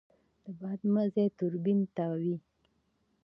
د 0.43 0.45
باد 0.59 0.79
مزی 0.93 1.27
توربین 1.37 1.79
تاووي. 1.95 2.37